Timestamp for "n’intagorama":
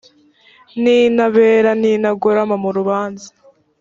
1.81-2.55